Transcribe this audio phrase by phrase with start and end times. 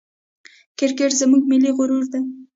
[0.77, 2.23] کرکټ زموږ ملي غرور دئ.